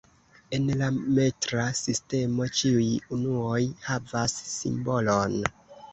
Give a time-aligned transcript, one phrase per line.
[0.57, 2.87] En la metra sistemo, ĉiuj
[3.19, 3.61] unuoj
[3.91, 5.41] havas "simbolon".